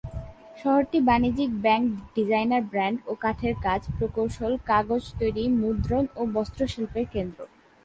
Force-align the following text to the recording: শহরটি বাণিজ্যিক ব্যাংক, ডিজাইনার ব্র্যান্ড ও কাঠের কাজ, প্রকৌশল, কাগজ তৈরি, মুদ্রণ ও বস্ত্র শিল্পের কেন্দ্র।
শহরটি 0.57 0.99
বাণিজ্যিক 1.01 1.51
ব্যাংক, 1.61 1.85
ডিজাইনার 2.15 2.63
ব্র্যান্ড 2.71 2.97
ও 3.07 3.11
কাঠের 3.15 3.53
কাজ, 3.63 3.81
প্রকৌশল, 3.97 4.53
কাগজ 4.65 5.03
তৈরি, 5.19 5.43
মুদ্রণ 5.61 6.05
ও 6.15 6.21
বস্ত্র 6.35 6.61
শিল্পের 6.67 7.05
কেন্দ্র। 7.13 7.39